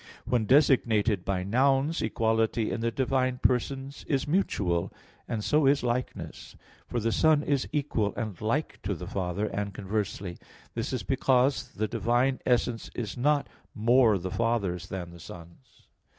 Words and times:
When 0.25 0.45
designated 0.47 1.23
by 1.23 1.43
nouns, 1.43 2.01
equality 2.01 2.71
in 2.71 2.81
the 2.81 2.89
divine 2.89 3.37
persons 3.37 4.03
is 4.07 4.27
mutual, 4.27 4.91
and 5.27 5.43
so 5.43 5.67
is 5.67 5.83
likeness; 5.83 6.55
for 6.87 6.99
the 6.99 7.11
Son 7.11 7.43
is 7.43 7.67
equal 7.71 8.11
and 8.15 8.41
like 8.41 8.81
to 8.81 8.95
the 8.95 9.05
Father, 9.05 9.45
and 9.45 9.75
conversely. 9.75 10.39
This 10.73 10.91
is 10.91 11.03
because 11.03 11.67
the 11.73 11.87
divine 11.87 12.39
essence 12.47 12.89
is 12.95 13.15
not 13.15 13.47
more 13.75 14.17
the 14.17 14.31
Father's 14.31 14.87
than 14.87 15.11
the 15.11 15.19
Son's. 15.19 15.85